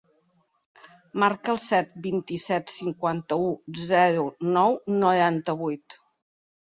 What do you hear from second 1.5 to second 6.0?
el set, vint-i-set, cinquanta-u, zero, nou, noranta-vuit.